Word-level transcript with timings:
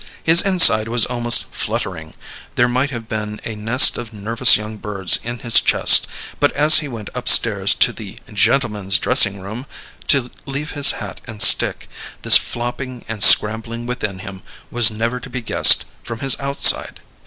His 0.23 0.41
inside 0.41 0.87
was 0.87 1.05
almost 1.05 1.43
fluttering: 1.53 2.15
there 2.55 2.67
might 2.67 2.89
have 2.89 3.07
been 3.07 3.39
a 3.45 3.53
nest 3.53 3.99
of 3.99 4.11
nervous 4.11 4.57
young 4.57 4.77
birds 4.77 5.19
in 5.23 5.37
his 5.37 5.59
chest; 5.61 6.07
but 6.39 6.51
as 6.53 6.79
he 6.79 6.87
went 6.87 7.11
upstairs 7.13 7.75
to 7.75 7.93
the 7.93 8.17
"gentlemen's 8.33 8.97
dressing 8.97 9.41
room," 9.41 9.67
to 10.07 10.31
leave 10.47 10.71
his 10.71 10.93
hat 10.93 11.21
and 11.27 11.39
stick, 11.39 11.87
this 12.23 12.35
flopping 12.37 13.05
and 13.07 13.21
scrambling 13.21 13.85
within 13.85 14.17
him 14.17 14.41
was 14.71 14.89
never 14.89 15.19
to 15.19 15.29
be 15.29 15.39
guessed 15.39 15.85
from 16.01 16.17
his 16.17 16.35
outside. 16.39 17.01